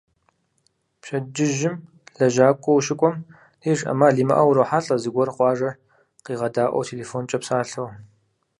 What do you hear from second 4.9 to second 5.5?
зыгуэр